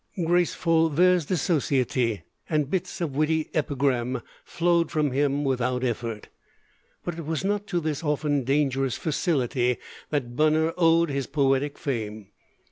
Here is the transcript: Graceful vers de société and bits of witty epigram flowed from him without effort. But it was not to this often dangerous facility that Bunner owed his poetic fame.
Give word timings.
Graceful 0.25 0.89
vers 0.89 1.27
de 1.27 1.35
société 1.35 2.23
and 2.49 2.71
bits 2.71 3.01
of 3.01 3.15
witty 3.15 3.51
epigram 3.53 4.23
flowed 4.43 4.89
from 4.89 5.11
him 5.11 5.43
without 5.43 5.83
effort. 5.83 6.27
But 7.05 7.19
it 7.19 7.25
was 7.27 7.45
not 7.45 7.67
to 7.67 7.79
this 7.79 8.03
often 8.03 8.43
dangerous 8.43 8.97
facility 8.97 9.77
that 10.09 10.35
Bunner 10.35 10.73
owed 10.75 11.11
his 11.11 11.27
poetic 11.27 11.77
fame. 11.77 12.29